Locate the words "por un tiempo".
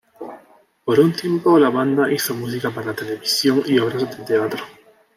0.83-1.59